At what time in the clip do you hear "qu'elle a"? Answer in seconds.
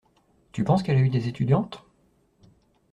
0.81-1.01